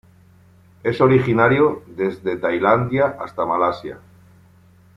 Es 0.81 0.99
originario 0.99 1.83
desde 1.85 2.37
Tailandia 2.37 3.17
hasta 3.19 3.45
Malasia. 3.45 3.99